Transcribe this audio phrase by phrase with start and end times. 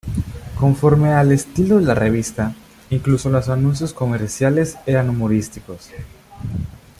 [0.59, 2.55] Conforme al estilo de la revista,
[2.89, 5.91] incluso los anuncios comerciales eran humorísticos.